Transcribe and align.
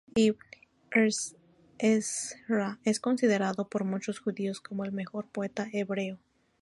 Ibn 0.15 0.39
Ezra 1.79 2.79
es 2.83 2.99
considerado 2.99 3.69
por 3.69 3.83
muchos 3.83 4.17
judíos 4.19 4.59
como 4.59 4.83
el 4.83 4.91
mejor 4.91 5.27
poeta 5.27 5.67
hebreo. 5.71 6.17